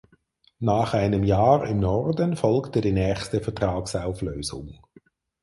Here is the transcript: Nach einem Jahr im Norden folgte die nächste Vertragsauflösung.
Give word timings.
Nach 0.57 0.95
einem 0.95 1.23
Jahr 1.23 1.63
im 1.67 1.79
Norden 1.79 2.35
folgte 2.35 2.81
die 2.81 2.91
nächste 2.91 3.39
Vertragsauflösung. 3.39 4.79